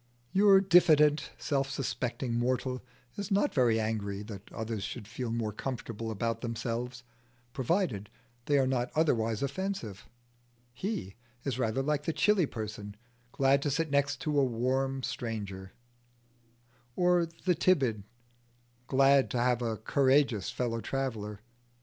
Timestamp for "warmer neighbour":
14.31-15.71